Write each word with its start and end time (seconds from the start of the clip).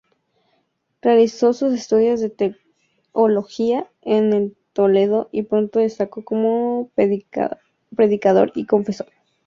Realizó 1.03 1.53
sus 1.53 1.73
estudios 1.75 2.21
de 2.21 2.31
teología 3.11 3.87
en 4.01 4.57
Toledo 4.73 5.29
y 5.31 5.43
pronto 5.43 5.77
destacó 5.77 6.25
como 6.25 6.89
predicador 7.91 8.51
y 8.55 8.65
confesor. 8.65 9.09